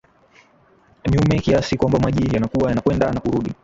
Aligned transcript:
nyume 1.11 1.39
kiasi 1.39 1.77
kwamba 1.77 1.99
maji 1.99 2.33
yanakuwa 2.35 2.69
yanakwenda 2.69 3.11
na 3.11 3.19
kurudi 3.19 3.53